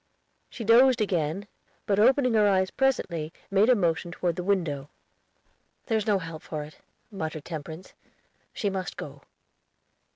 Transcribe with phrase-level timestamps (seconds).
[0.49, 1.47] She dozed again,
[1.85, 4.89] but, opening her eyes presently, made a motion toward the window.
[5.85, 6.79] "There's no help for it,"
[7.11, 7.93] muttered Temperance,
[8.51, 9.21] "she must go."